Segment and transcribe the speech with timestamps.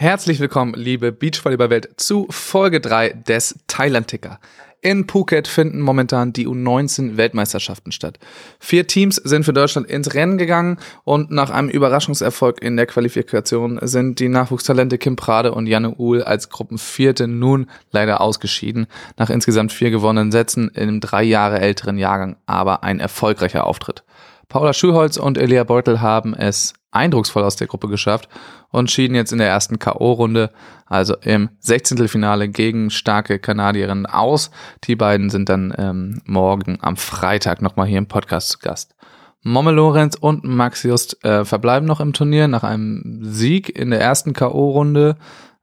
[0.00, 4.40] Herzlich willkommen, liebe Beachvolleyball-Welt, zu Folge 3 des Thailand-Ticker.
[4.80, 8.18] In Phuket finden momentan die U19-Weltmeisterschaften statt.
[8.58, 13.78] Vier Teams sind für Deutschland ins Rennen gegangen und nach einem Überraschungserfolg in der Qualifikation
[13.82, 18.86] sind die Nachwuchstalente Kim Prade und Janne Uhl als Gruppenvierte nun leider ausgeschieden.
[19.18, 24.02] Nach insgesamt vier gewonnenen Sätzen im drei Jahre älteren Jahrgang, aber ein erfolgreicher Auftritt.
[24.50, 28.28] Paula Schulholz und Elia Beutel haben es eindrucksvoll aus der Gruppe geschafft
[28.70, 30.50] und schieden jetzt in der ersten K.O.-Runde,
[30.86, 32.08] also im 16.
[32.08, 34.50] Finale gegen starke Kanadierinnen aus.
[34.84, 38.96] Die beiden sind dann ähm, morgen am Freitag nochmal hier im Podcast zu Gast.
[39.42, 44.00] Momme Lorenz und Max Just äh, verbleiben noch im Turnier nach einem Sieg in der
[44.00, 45.14] ersten K.O.-Runde.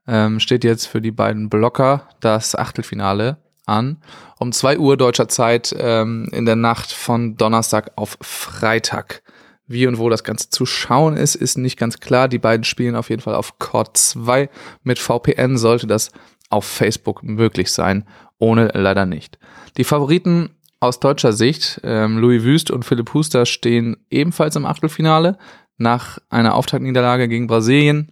[0.07, 3.35] Ähm, steht jetzt für die beiden Blocker das Achtelfinale
[3.67, 3.97] an.
[4.39, 9.21] Um zwei Uhr deutscher Zeit ähm, in der Nacht von Donnerstag auf Freitag.
[9.67, 12.29] Wie und wo das Ganze zu schauen ist, ist nicht ganz klar.
[12.29, 14.49] Die beiden spielen auf jeden Fall auf Cord 2.
[14.83, 16.11] Mit VPN sollte das
[16.49, 18.05] auf Facebook möglich sein.
[18.39, 19.37] Ohne leider nicht.
[19.75, 25.37] Die Favoriten aus deutscher Sicht, ähm, Louis Wüst und Philipp Huster, stehen ebenfalls im Achtelfinale.
[25.77, 28.11] Nach einer Auftaktniederlage gegen Brasilien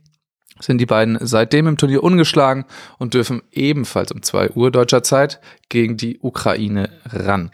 [0.59, 2.65] sind die beiden seitdem im Turnier ungeschlagen
[2.97, 5.39] und dürfen ebenfalls um 2 Uhr deutscher Zeit
[5.69, 7.51] gegen die Ukraine ran.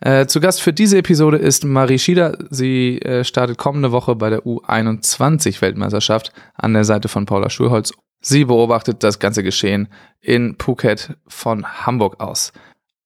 [0.00, 2.36] Äh, zu Gast für diese Episode ist Marie Schieder.
[2.50, 7.92] Sie äh, startet kommende Woche bei der U21-Weltmeisterschaft an der Seite von Paula Schulholz.
[8.20, 9.88] Sie beobachtet das ganze Geschehen
[10.20, 12.52] in Phuket von Hamburg aus.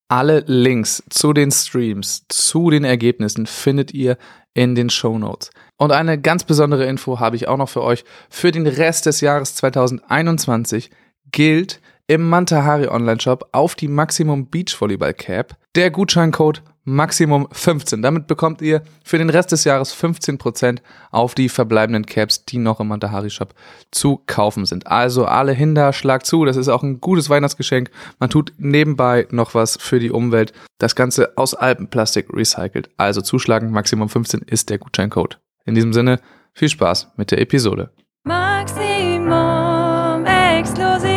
[0.08, 4.16] Alle Links zu den Streams, zu den Ergebnissen findet ihr
[4.54, 5.50] in den Show Notes.
[5.78, 8.04] Und eine ganz besondere Info habe ich auch noch für euch.
[8.30, 10.90] Für den Rest des Jahres 2021
[11.32, 18.00] gilt im Mantahari Online Shop auf die Maximum Beach Volleyball Cap der Gutscheincode Maximum 15.
[18.00, 20.78] Damit bekommt ihr für den Rest des Jahres 15%
[21.10, 23.54] auf die verbleibenden Caps, die noch im Mantahari Shop
[23.90, 24.86] zu kaufen sind.
[24.86, 26.44] Also alle Hinder, schlag zu.
[26.44, 27.90] Das ist auch ein gutes Weihnachtsgeschenk.
[28.20, 30.52] Man tut nebenbei noch was für die Umwelt.
[30.78, 32.88] Das Ganze aus Alpenplastik recycelt.
[32.96, 33.72] Also zuschlagen.
[33.72, 35.40] Maximum 15 ist der Gutscheincode.
[35.66, 36.20] In diesem Sinne,
[36.54, 37.90] viel Spaß mit der Episode.
[38.22, 41.10] Maximum exklusiv.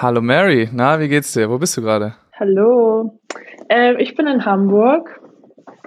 [0.00, 1.50] Hallo Mary, na, wie geht's dir?
[1.50, 2.14] Wo bist du gerade?
[2.38, 3.18] Hallo.
[3.68, 5.20] Ähm, ich bin in Hamburg.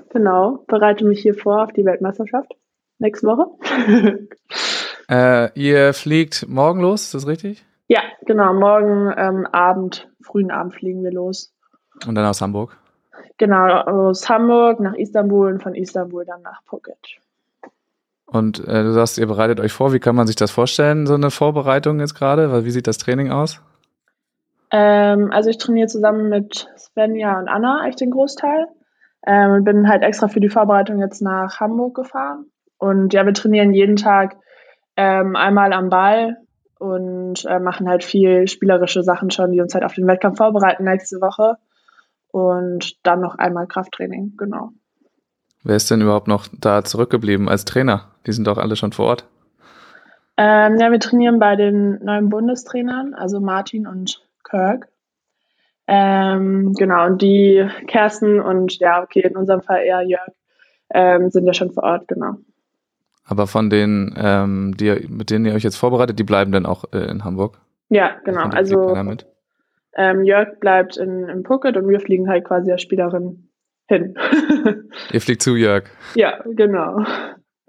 [0.10, 2.52] Genau, bereite mich hier vor auf die Weltmeisterschaft.
[3.00, 4.28] Nächste Woche.
[5.10, 7.66] äh, ihr fliegt morgen los, ist das richtig?
[7.88, 8.54] Ja, genau.
[8.54, 11.56] Morgen ähm, Abend, frühen Abend fliegen wir los.
[12.06, 12.78] Und dann aus Hamburg?
[13.38, 17.20] Genau, aus Hamburg nach Istanbul und von Istanbul dann nach Phuket.
[18.26, 19.94] Und äh, du sagst, ihr bereitet euch vor.
[19.94, 22.66] Wie kann man sich das vorstellen, so eine Vorbereitung jetzt gerade?
[22.66, 23.62] Wie sieht das Training aus?
[24.72, 28.68] Ähm, also ich trainiere zusammen mit Svenja und Anna eigentlich den Großteil.
[29.28, 32.46] Ähm, bin halt extra für die Vorbereitung jetzt nach Hamburg gefahren.
[32.78, 34.36] Und ja, wir trainieren jeden Tag
[34.98, 36.38] ähm, einmal am Ball
[36.80, 40.84] und äh, machen halt viel spielerische Sachen schon, die uns halt auf den Wettkampf vorbereiten
[40.84, 41.58] nächste Woche.
[42.36, 44.72] Und dann noch einmal Krafttraining, genau.
[45.64, 48.12] Wer ist denn überhaupt noch da zurückgeblieben als Trainer?
[48.28, 49.26] Die sind doch alle schon vor Ort.
[50.36, 54.90] Ähm, ja, wir trainieren bei den neuen Bundestrainern, also Martin und Kirk.
[55.88, 60.34] Ähm, genau, und die Kersten und ja, okay, in unserem Fall eher Jörg,
[60.90, 62.34] ähm, sind ja schon vor Ort, genau.
[63.24, 66.84] Aber von denen, ähm, die, mit denen ihr euch jetzt vorbereitet, die bleiben dann auch
[66.92, 67.62] äh, in Hamburg?
[67.88, 68.50] Ja, genau.
[68.50, 68.94] Also
[69.96, 73.50] ähm, Jörg bleibt in, in Phuket und wir fliegen halt quasi als Spielerin
[73.88, 74.16] hin.
[75.12, 75.86] ihr fliegt zu Jörg.
[76.16, 77.04] Ja, genau.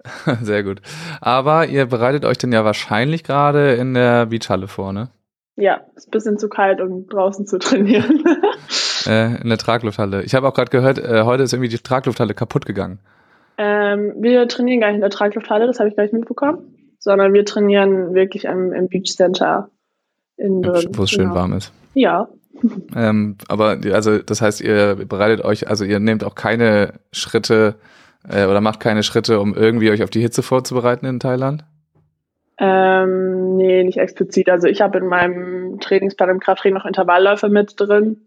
[0.41, 0.81] Sehr gut.
[1.21, 5.09] Aber ihr bereitet euch dann ja wahrscheinlich gerade in der Beachhalle vor, ne?
[5.55, 8.23] Ja, ist ein bisschen zu kalt, um draußen zu trainieren.
[9.07, 10.21] äh, in der Traglufthalle.
[10.23, 12.99] Ich habe auch gerade gehört, äh, heute ist irgendwie die Traglufthalle kaputt gegangen.
[13.57, 17.33] Ähm, wir trainieren gar nicht in der Traglufthalle, das habe ich gar nicht mitbekommen, sondern
[17.33, 19.69] wir trainieren wirklich im, im Beach Center.
[20.35, 21.05] In Wo es genau.
[21.07, 21.73] schön warm ist.
[21.97, 22.29] Ja.
[22.95, 27.75] ähm, aber also das heißt, ihr bereitet euch, also ihr nehmt auch keine Schritte
[28.27, 31.65] äh, oder macht keine Schritte, um irgendwie euch auf die Hitze vorzubereiten in Thailand?
[32.59, 34.49] Ähm, nee, nicht explizit.
[34.49, 38.21] Also ich habe in meinem Trainingsplan im Krafttraining noch Intervallläufe mit drin.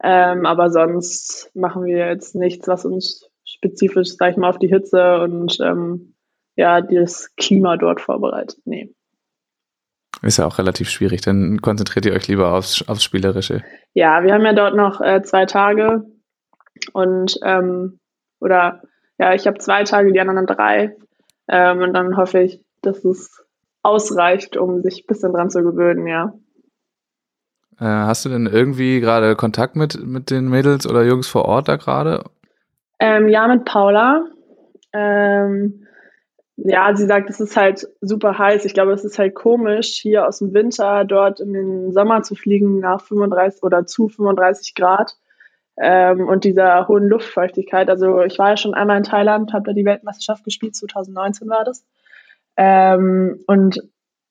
[0.00, 4.68] Ähm, aber sonst machen wir jetzt nichts, was uns spezifisch, sag ich mal, auf die
[4.68, 6.14] Hitze und ähm,
[6.54, 8.60] ja, das Klima dort vorbereitet.
[8.64, 8.94] Nee.
[10.22, 13.62] Ist ja auch relativ schwierig, dann konzentriert ihr euch lieber aufs, aufs Spielerische.
[13.94, 16.04] Ja, wir haben ja dort noch äh, zwei Tage
[16.92, 18.00] und ähm,
[18.40, 18.82] oder
[19.18, 20.96] ja, ich habe zwei Tage, die anderen drei.
[21.48, 23.44] Ähm, und dann hoffe ich, dass es
[23.82, 26.32] ausreicht, um sich ein bisschen dran zu gewöhnen, ja.
[27.80, 31.68] Äh, hast du denn irgendwie gerade Kontakt mit, mit den Mädels oder Jungs vor Ort
[31.68, 32.24] da gerade?
[32.98, 34.26] Ähm, ja, mit Paula.
[34.92, 35.86] Ähm,
[36.60, 38.64] Ja, sie sagt, es ist halt super heiß.
[38.64, 42.34] Ich glaube, es ist halt komisch, hier aus dem Winter dort in den Sommer zu
[42.34, 45.16] fliegen nach 35 oder zu 35 Grad
[45.76, 47.88] ähm, und dieser hohen Luftfeuchtigkeit.
[47.88, 51.64] Also ich war ja schon einmal in Thailand, habe da die Weltmeisterschaft gespielt, 2019 war
[51.64, 51.84] das.
[52.56, 53.80] Ähm, und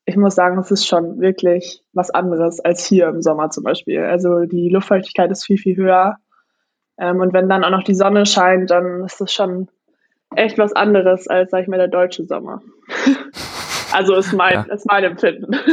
[0.03, 4.01] ich muss sagen, es ist schon wirklich was anderes als hier im Sommer zum Beispiel.
[4.03, 6.17] Also die Luftfeuchtigkeit ist viel, viel höher.
[6.97, 9.69] Ähm, und wenn dann auch noch die Sonne scheint, dann ist das schon
[10.35, 12.61] echt was anderes als, sag ich mal, der deutsche Sommer.
[13.91, 14.73] also ist mein, ja.
[14.73, 15.51] ist mein Empfinden.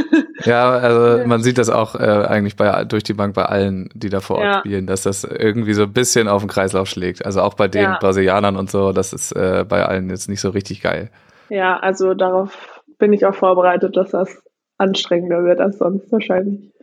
[0.44, 4.10] Ja, also man sieht das auch äh, eigentlich bei, durch die Bank bei allen, die
[4.10, 4.58] da vor Ort ja.
[4.58, 7.24] spielen, dass das irgendwie so ein bisschen auf den Kreislauf schlägt.
[7.24, 7.98] Also auch bei den ja.
[7.98, 11.10] Brasilianern und so, das ist äh, bei allen jetzt nicht so richtig geil.
[11.48, 14.42] Ja, also darauf bin ich auch vorbereitet, dass das
[14.76, 16.74] anstrengender wird als sonst wahrscheinlich.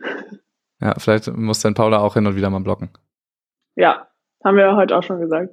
[0.80, 2.90] Ja, vielleicht muss dann Paula auch hin und wieder mal blocken.
[3.76, 4.08] Ja,
[4.44, 5.50] haben wir heute auch schon gesagt.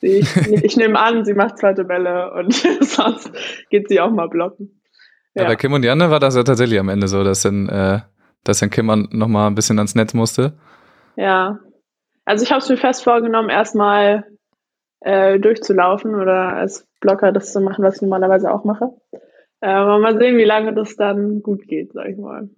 [0.00, 0.24] Sie,
[0.62, 3.30] ich, nehme an, sie macht zweite Bälle und sonst
[3.68, 4.80] geht sie auch mal blocken.
[5.34, 5.42] Ja.
[5.42, 5.48] ja.
[5.48, 8.00] bei Kim und Janne war das ja tatsächlich am Ende so, dass dann, äh,
[8.44, 10.58] dass dann Kim noch mal ein bisschen ans Netz musste.
[11.16, 11.58] Ja.
[12.24, 14.24] Also ich habe es mir fest vorgenommen, erstmal
[15.00, 18.90] äh, durchzulaufen oder als Blocker das zu machen, was ich normalerweise auch mache.
[19.60, 22.48] Äh, aber mal sehen, wie lange das dann gut geht, sag ich mal.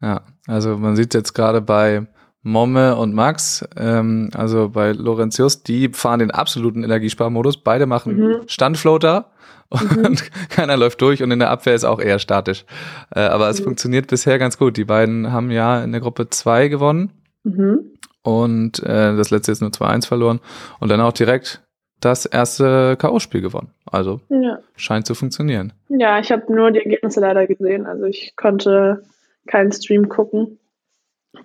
[0.00, 2.06] Ja, also man sieht jetzt gerade bei
[2.46, 7.56] Momme und Max, ähm, also bei Laurentius, die fahren den absoluten Energiesparmodus.
[7.56, 8.42] Beide machen mhm.
[8.46, 9.32] Standfloater
[9.68, 10.16] und mhm.
[10.48, 12.64] keiner läuft durch und in der Abwehr ist auch eher statisch.
[13.12, 13.64] Äh, aber es mhm.
[13.64, 14.76] funktioniert bisher ganz gut.
[14.76, 17.10] Die beiden haben ja in der Gruppe 2 gewonnen
[17.42, 17.80] mhm.
[18.22, 20.38] und äh, das letzte ist nur 2-1 verloren
[20.78, 21.64] und dann auch direkt
[22.00, 23.72] das erste K.O.-Spiel gewonnen.
[23.90, 24.60] Also ja.
[24.76, 25.72] scheint zu funktionieren.
[25.88, 27.86] Ja, ich habe nur die Ergebnisse leider gesehen.
[27.86, 29.02] Also ich konnte
[29.48, 30.60] keinen Stream gucken.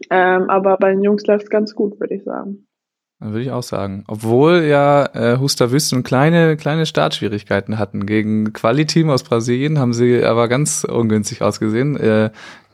[0.09, 2.67] Ähm, aber bei den Jungs läuft es ganz gut, würde ich sagen.
[3.19, 4.03] Würde ich auch sagen.
[4.07, 8.07] Obwohl ja äh, Huster Wüsten kleine, kleine Startschwierigkeiten hatten.
[8.07, 11.97] Gegen Quali-Team aus Brasilien haben sie aber ganz ungünstig ausgesehen.
[11.97, 12.31] Äh,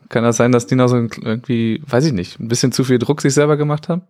[0.07, 2.97] kann das sein, dass die noch so irgendwie, weiß ich nicht, ein bisschen zu viel
[2.97, 4.03] Druck sich selber gemacht haben?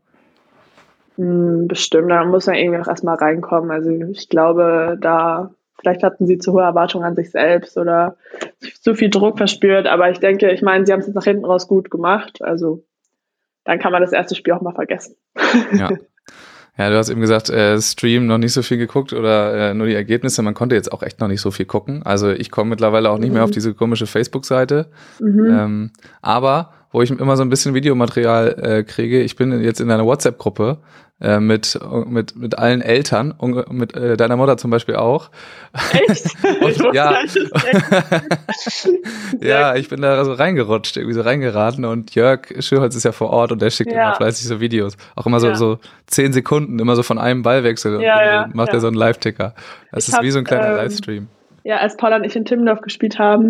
[1.15, 3.71] Hm, bestimmt, da muss man irgendwie noch erstmal reinkommen.
[3.71, 5.49] Also ich glaube, da
[5.79, 8.15] vielleicht hatten sie zu hohe Erwartungen an sich selbst oder
[8.81, 9.87] zu viel Druck verspürt.
[9.87, 12.43] Aber ich denke, ich meine, sie haben es jetzt nach hinten raus gut gemacht.
[12.43, 12.83] Also
[13.67, 15.15] dann kann man das erste Spiel auch mal vergessen.
[15.73, 15.89] Ja.
[16.79, 19.87] Ja, du hast eben gesagt, äh, Stream noch nicht so viel geguckt oder äh, nur
[19.87, 20.43] die Ergebnisse.
[20.43, 22.03] Man konnte jetzt auch echt noch nicht so viel gucken.
[22.03, 23.33] Also ich komme mittlerweile auch nicht mhm.
[23.33, 24.91] mehr auf diese komische Facebook-Seite.
[25.19, 25.45] Mhm.
[25.49, 25.91] Ähm,
[26.21, 30.05] aber wo ich immer so ein bisschen Videomaterial äh, kriege, ich bin jetzt in einer
[30.05, 30.79] WhatsApp-Gruppe
[31.19, 35.31] äh, mit, mit, mit allen Eltern und mit äh, deiner Mutter zum Beispiel auch.
[35.93, 36.25] Echt?
[36.61, 37.17] und, ja.
[39.41, 43.31] ja, ich bin da so reingerutscht, irgendwie so reingeraten und Jörg Schürholz ist ja vor
[43.31, 44.03] Ort und der schickt ja.
[44.03, 44.95] immer fleißig so Videos.
[45.15, 45.55] Auch immer so, ja.
[45.55, 49.55] so zehn Sekunden, immer so von einem Ballwechsel ja, ja, macht er so einen Live-Ticker.
[49.91, 51.29] Das ich ist hab, wie so ein kleiner ähm, Livestream.
[51.63, 53.49] Ja, als Paul und ich in Timmendorf gespielt haben,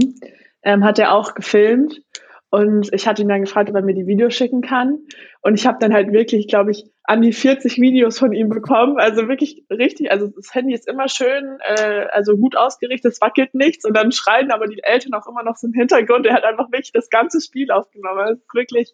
[0.63, 2.01] ähm, hat er auch gefilmt
[2.49, 4.99] und ich hatte ihn dann gefragt, ob er mir die Videos schicken kann.
[5.41, 8.97] Und ich habe dann halt wirklich, glaube ich, an die 40 Videos von ihm bekommen.
[8.99, 13.53] Also wirklich richtig, also das Handy ist immer schön, äh, also gut ausgerichtet, es wackelt
[13.53, 16.25] nichts und dann schreien aber die Eltern auch immer noch so im Hintergrund.
[16.25, 18.19] Er hat einfach wirklich das ganze Spiel aufgenommen.
[18.19, 18.93] Also wirklich,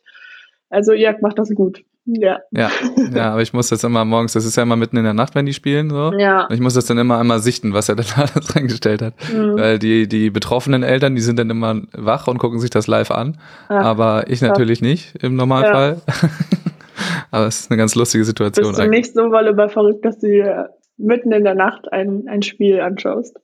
[0.70, 1.84] also Jörg macht das gut.
[2.06, 2.40] Ja.
[2.52, 2.70] ja.
[3.14, 5.36] Ja, aber ich muss das immer morgens, das ist ja immer mitten in der Nacht,
[5.36, 6.12] wenn die spielen, so.
[6.18, 6.46] Ja.
[6.46, 9.14] Und ich muss das dann immer einmal sichten, was er dann alles reingestellt hat.
[9.32, 9.56] Mhm.
[9.58, 13.12] Weil die, die betroffenen Eltern, die sind dann immer wach und gucken sich das live
[13.12, 13.38] an.
[13.70, 14.88] Ach, aber ich natürlich ja.
[14.88, 16.02] nicht im Normalfall.
[16.08, 16.14] Ja.
[17.32, 18.68] aber es ist eine ganz lustige Situation.
[18.68, 19.06] Bist du eigentlich.
[19.06, 23.38] nicht so voll verrückt, dass du dir mitten in der Nacht ein, ein Spiel anschaust?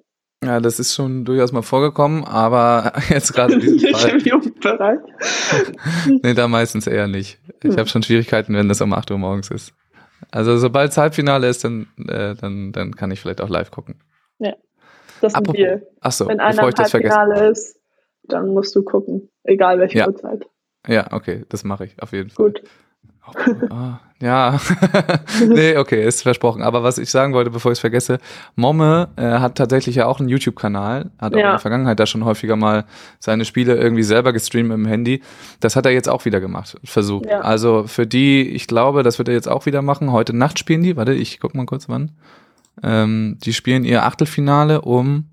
[0.43, 4.10] Ja, das ist schon durchaus mal vorgekommen, aber jetzt gerade in diesem Fall.
[4.12, 5.00] Im Jugendbereich?
[6.24, 7.38] nee, da meistens eher nicht.
[7.63, 7.77] Ich hm.
[7.77, 9.73] habe schon Schwierigkeiten, wenn das um 8 Uhr morgens ist.
[10.31, 14.01] Also sobald es Halbfinale ist, dann, äh, dann, dann kann ich vielleicht auch live gucken.
[14.39, 14.53] Ja,
[15.21, 15.87] das ist ein Deal.
[16.01, 17.79] Achso, wenn einer bevor ich das Halbfinale ist,
[18.23, 20.07] dann musst du gucken, egal welche ja.
[20.07, 20.45] Uhrzeit.
[20.87, 22.45] Ja, okay, das mache ich auf jeden Fall.
[22.45, 22.63] Gut.
[23.69, 24.59] Oh, ja,
[25.48, 26.62] nee, okay, ist versprochen.
[26.62, 28.17] Aber was ich sagen wollte, bevor ich es vergesse,
[28.55, 31.45] Momme äh, hat tatsächlich ja auch einen YouTube-Kanal, hat auch ja.
[31.45, 32.86] in der Vergangenheit da schon häufiger mal
[33.19, 35.21] seine Spiele irgendwie selber gestreamt im Handy.
[35.62, 37.27] Das hat er jetzt auch wieder gemacht, versucht.
[37.27, 37.39] Ja.
[37.41, 40.12] Also für die, ich glaube, das wird er jetzt auch wieder machen.
[40.12, 42.12] Heute Nacht spielen die, warte, ich guck mal kurz wann.
[42.83, 45.29] Ähm, die spielen ihr Achtelfinale um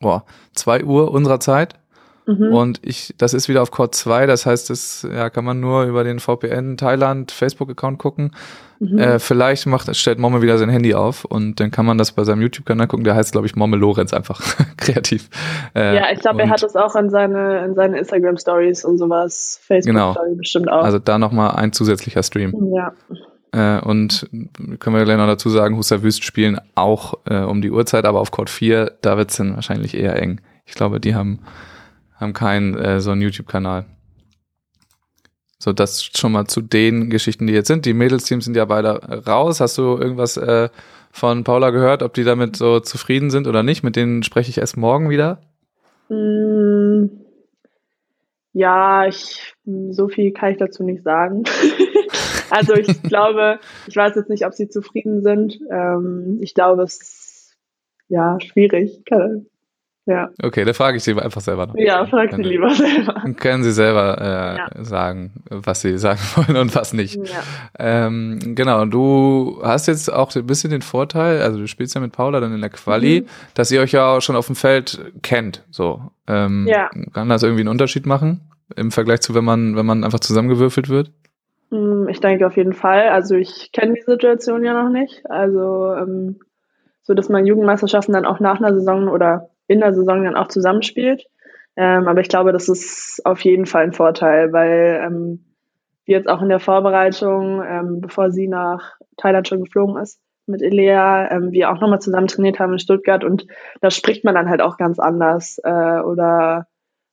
[0.00, 1.79] boah, 2 Uhr unserer Zeit.
[2.26, 2.52] Mhm.
[2.52, 5.84] Und ich, das ist wieder auf Core 2, das heißt, das ja, kann man nur
[5.84, 8.32] über den VPN Thailand Facebook-Account gucken.
[8.78, 8.98] Mhm.
[8.98, 12.24] Äh, vielleicht macht, stellt Momme wieder sein Handy auf und dann kann man das bei
[12.24, 13.04] seinem YouTube-Kanal gucken.
[13.04, 14.40] Der heißt, glaube ich, Momme Lorenz einfach
[14.76, 15.28] kreativ.
[15.74, 19.60] Äh, ja, ich glaube, er hat das auch in seine, in seine Instagram-Stories und sowas,
[19.62, 20.36] Facebook-Story genau.
[20.36, 20.82] bestimmt auch.
[20.82, 22.72] Also da nochmal ein zusätzlicher Stream.
[22.74, 22.92] Ja.
[23.52, 24.28] Äh, und
[24.78, 28.20] können wir gleich noch dazu sagen, Huster Wüst spielen auch äh, um die Uhrzeit, aber
[28.20, 30.40] auf Court 4, da wird's dann wahrscheinlich eher eng.
[30.66, 31.40] Ich glaube, die haben,
[32.20, 33.86] haben keinen äh, so einen YouTube-Kanal.
[35.58, 37.84] So, das schon mal zu den Geschichten, die jetzt sind.
[37.84, 38.94] Die Mädelsteams sind ja beide
[39.26, 39.60] raus.
[39.60, 40.70] Hast du irgendwas äh,
[41.12, 43.82] von Paula gehört, ob die damit so zufrieden sind oder nicht?
[43.82, 45.42] Mit denen spreche ich erst morgen wieder.
[46.08, 47.08] Mm,
[48.52, 49.54] ja, ich,
[49.90, 51.44] so viel kann ich dazu nicht sagen.
[52.50, 55.60] also ich glaube, ich weiß jetzt nicht, ob sie zufrieden sind.
[55.70, 57.56] Ähm, ich glaube, es ist
[58.08, 59.02] ja schwierig.
[60.10, 60.28] Ja.
[60.42, 61.76] Okay, da frage ich Sie einfach selber noch.
[61.76, 63.14] Ja, frag Sie lieber selber.
[63.22, 64.84] Dann können Sie selber äh, ja.
[64.84, 67.14] sagen, was Sie sagen wollen und was nicht.
[67.14, 67.42] Ja.
[67.78, 72.00] Ähm, genau, und du hast jetzt auch ein bisschen den Vorteil, also du spielst ja
[72.00, 73.26] mit Paula dann in der Quali, mhm.
[73.54, 75.64] dass ihr euch ja auch schon auf dem Feld kennt.
[75.70, 76.02] So.
[76.26, 76.90] Ähm, ja.
[77.12, 78.40] Kann das irgendwie einen Unterschied machen
[78.74, 81.12] im Vergleich zu, wenn man, wenn man einfach zusammengewürfelt wird?
[81.70, 83.10] Mm, ich denke auf jeden Fall.
[83.10, 85.22] Also ich kenne die Situation ja noch nicht.
[85.30, 86.40] Also ähm,
[87.02, 90.48] so, dass man Jugendmeisterschaften dann auch nach einer Saison oder in der Saison dann auch
[90.48, 91.26] zusammenspielt.
[91.76, 95.44] Ähm, aber ich glaube, das ist auf jeden Fall ein Vorteil, weil ähm,
[96.04, 100.60] wir jetzt auch in der Vorbereitung, ähm, bevor sie nach Thailand schon geflogen ist, mit
[100.60, 103.46] Elea, ähm, wir auch nochmal zusammen trainiert haben in Stuttgart und
[103.80, 106.66] da spricht man dann halt auch ganz anders äh, oder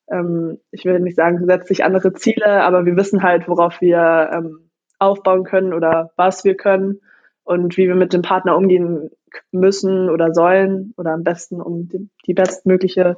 [0.10, 4.32] ähm, ich will nicht sagen, setzt sich andere Ziele, aber wir wissen halt, worauf wir
[4.34, 7.02] ähm, aufbauen können oder was wir können
[7.44, 9.12] und wie wir mit dem Partner umgehen
[9.51, 13.17] müssen oder sollen oder am besten, um die, die bestmögliche,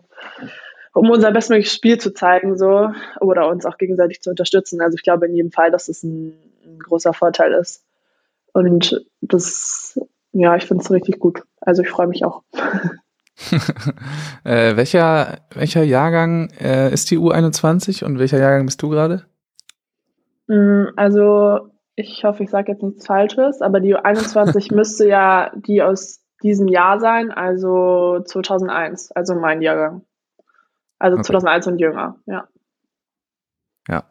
[0.94, 4.82] um unser bestmögliches Spiel zu zeigen, so oder uns auch gegenseitig zu unterstützen.
[4.82, 6.34] Also ich glaube in jedem Fall, dass es ein,
[6.66, 7.84] ein großer Vorteil ist.
[8.54, 10.00] Und das,
[10.32, 11.44] ja, ich finde es richtig gut.
[11.62, 12.44] Also ich freue mich auch.
[14.44, 19.26] äh, welcher, welcher Jahrgang äh, ist die U21 und welcher Jahrgang bist du gerade?
[20.48, 21.69] Mm, also
[22.00, 26.70] ich hoffe, ich sage jetzt nichts Falsches, aber die 21 müsste ja die aus diesem
[26.70, 30.04] Jahr sein, also 2001, also mein Jahrgang.
[30.98, 31.26] Also okay.
[31.26, 32.48] 2001 und jünger, ja.
[33.90, 34.04] Ja.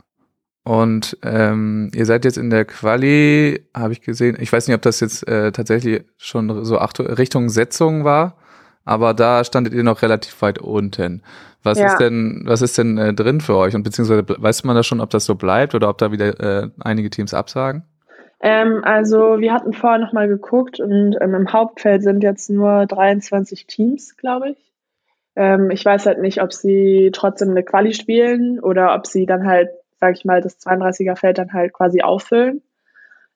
[0.64, 4.36] Und ähm, ihr seid jetzt in der Quali, habe ich gesehen.
[4.38, 8.36] Ich weiß nicht, ob das jetzt äh, tatsächlich schon so Richtung Setzung war,
[8.88, 11.22] aber da standet ihr noch relativ weit unten.
[11.62, 11.86] Was ja.
[11.86, 13.74] ist denn, was ist denn äh, drin für euch?
[13.74, 16.70] Und beziehungsweise weiß man da schon, ob das so bleibt oder ob da wieder äh,
[16.80, 17.82] einige Teams absagen?
[18.40, 23.66] Ähm, also wir hatten vorher nochmal geguckt und ähm, im Hauptfeld sind jetzt nur 23
[23.66, 24.72] Teams, glaube ich.
[25.34, 29.46] Ähm, ich weiß halt nicht, ob sie trotzdem eine Quali spielen oder ob sie dann
[29.46, 32.62] halt, sag ich mal, das 32er Feld dann halt quasi auffüllen.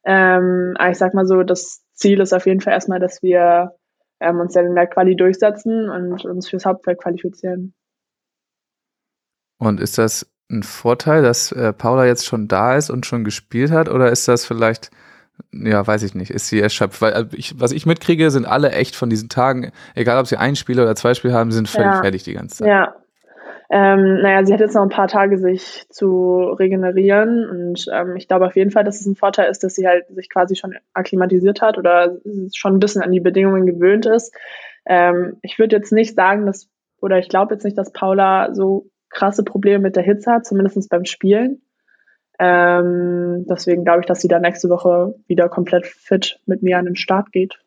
[0.05, 3.75] Ähm, aber ich sag mal so, das Ziel ist auf jeden Fall erstmal, dass wir
[4.23, 7.75] ähm, uns dann in der Quali durchsetzen und uns fürs Hauptfeld qualifizieren.
[9.59, 13.71] Und ist das ein Vorteil, dass äh, Paula jetzt schon da ist und schon gespielt
[13.71, 13.89] hat?
[13.89, 14.91] Oder ist das vielleicht,
[15.53, 17.01] ja, weiß ich nicht, ist sie erschöpft?
[17.01, 20.37] Weil also ich, was ich mitkriege, sind alle echt von diesen Tagen, egal ob sie
[20.37, 22.03] ein Spiel oder zwei Spiele haben, sind völlig ja.
[22.03, 22.69] fertig die ganze Zeit.
[22.69, 22.95] Ja.
[23.75, 28.29] Ähm, naja, sie hat jetzt noch ein paar Tage, sich zu regenerieren und ähm, ich
[28.29, 30.75] glaube auf jeden Fall, dass es ein Vorteil ist, dass sie halt sich quasi schon
[30.93, 32.19] akklimatisiert hat oder
[32.53, 34.35] schon ein bisschen an die Bedingungen gewöhnt ist.
[34.85, 36.69] Ähm, ich würde jetzt nicht sagen, dass,
[37.01, 40.91] oder ich glaube jetzt nicht, dass Paula so krasse Probleme mit der Hitze hat, zumindest
[40.91, 41.63] beim Spielen.
[42.39, 46.85] Ähm, deswegen glaube ich, dass sie da nächste Woche wieder komplett fit mit mir an
[46.85, 47.59] den Start geht.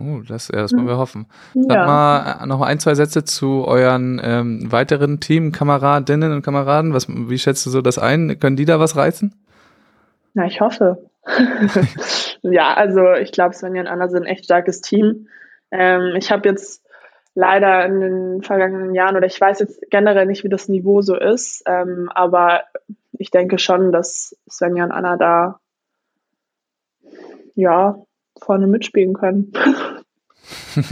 [0.00, 1.26] Oh, das, ja, das wollen wir hoffen.
[1.54, 1.86] Sag ja.
[1.86, 6.94] mal äh, noch ein, zwei Sätze zu euren ähm, weiteren Teamkameradinnen und Kameraden.
[6.94, 8.40] Was, wie schätzt du so das ein?
[8.40, 9.32] Können die da was reißen?
[10.34, 11.10] Na, ich hoffe.
[12.42, 15.28] ja, also ich glaube, Svenja und Anna sind ein echt starkes Team.
[15.70, 16.84] Ähm, ich habe jetzt
[17.34, 21.16] leider in den vergangenen Jahren oder ich weiß jetzt generell nicht, wie das Niveau so
[21.16, 22.64] ist, ähm, aber
[23.12, 25.60] ich denke schon, dass Svenja und Anna da
[27.54, 27.96] ja
[28.44, 29.52] vorne mitspielen können.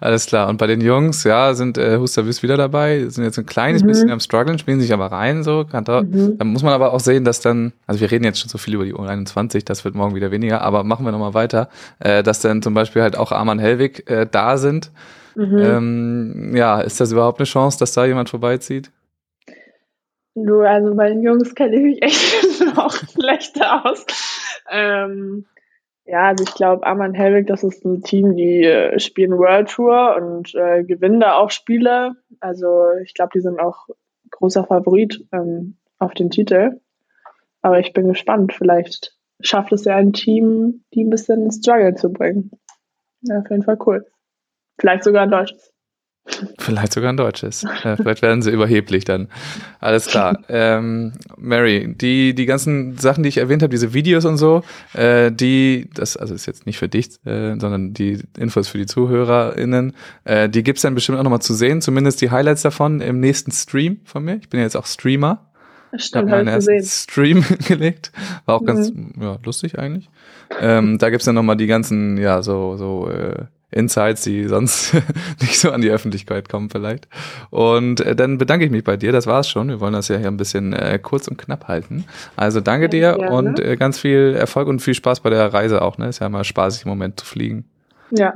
[0.00, 0.48] Alles klar.
[0.48, 3.86] Und bei den Jungs, ja, sind äh, Husterwüst wieder dabei, sind jetzt ein kleines mhm.
[3.86, 5.64] bisschen am struggeln, spielen sich aber rein so.
[5.64, 6.36] Mhm.
[6.38, 8.74] Da muss man aber auch sehen, dass dann, also wir reden jetzt schon so viel
[8.74, 11.70] über die U21, das wird morgen wieder weniger, aber machen wir nochmal weiter,
[12.00, 14.90] äh, dass dann zum Beispiel halt auch Arman Hellwig äh, da sind
[15.38, 15.58] Mhm.
[15.58, 18.90] Ähm, ja, ist das überhaupt eine Chance, dass da jemand vorbeizieht?
[20.34, 24.04] Du, also bei den Jungs kenne ich mich echt noch schlechter aus.
[24.68, 25.46] Ähm,
[26.08, 30.16] ja, also ich glaube, Arman Helwig, das ist ein Team, die äh, spielen World Tour
[30.16, 32.16] und äh, gewinnen da auch Spiele.
[32.40, 33.88] Also ich glaube, die sind auch
[34.30, 36.80] großer Favorit ähm, auf den Titel.
[37.60, 38.54] Aber ich bin gespannt.
[38.54, 42.52] Vielleicht schafft es ja ein Team, die ein bisschen Struggle zu bringen.
[43.20, 44.06] Ja, auf jeden Fall cool.
[44.80, 45.74] Vielleicht sogar ein deutsches.
[46.58, 47.64] Vielleicht sogar ein deutsches.
[47.96, 49.28] Vielleicht werden sie überheblich dann.
[49.80, 50.38] Alles klar.
[50.50, 54.62] Ähm, Mary, die, die ganzen Sachen, die ich erwähnt habe, diese Videos und so,
[54.94, 58.86] äh, die, das also ist jetzt nicht für dich, äh, sondern die Infos für die
[58.86, 59.92] ZuhörerInnen,
[60.24, 63.52] äh, die gibt's dann bestimmt auch nochmal zu sehen, zumindest die Highlights davon im nächsten
[63.52, 64.36] Stream von mir.
[64.40, 65.50] Ich bin ja jetzt auch Streamer.
[65.96, 68.12] Stimmt, ich habe meinen ersten Stream gelegt.
[68.44, 69.12] War auch ganz Mhm.
[69.20, 70.08] ja, lustig eigentlich.
[70.60, 74.94] Ähm, da gibt's dann nochmal die ganzen, ja, so, so äh, Insights, die sonst
[75.40, 77.06] nicht so an die Öffentlichkeit kommen vielleicht.
[77.50, 79.68] Und äh, dann bedanke ich mich bei dir, das war's schon.
[79.68, 82.04] Wir wollen das ja hier ein bisschen äh, kurz und knapp halten.
[82.36, 83.30] Also danke Ja, dir gerne.
[83.36, 85.98] und äh, ganz viel Erfolg und viel Spaß bei der Reise auch.
[85.98, 86.08] Ne?
[86.08, 87.66] Ist ja mal spaßig im Moment zu fliegen.
[88.10, 88.34] Ja,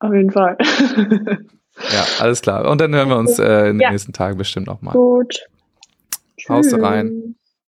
[0.00, 0.56] auf jeden Fall.
[1.94, 2.68] Ja, alles klar.
[2.68, 3.90] Und dann hören wir uns äh, in den Ja.
[3.92, 4.92] nächsten Tagen bestimmt noch mal.
[4.92, 5.46] Gut.
[6.48, 7.08] Haust rein.
[7.08, 7.34] Tschüss.